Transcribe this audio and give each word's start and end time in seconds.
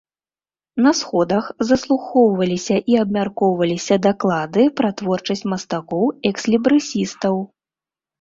На 0.83 0.91
сходах 0.99 1.49
заслухоўваліся 1.71 2.77
і 2.93 2.97
абмяркоўваліся 3.03 3.95
даклады 4.05 4.63
пра 4.81 4.89
творчасць 5.03 5.45
мастакоў-экслібрысістаў. 5.53 7.35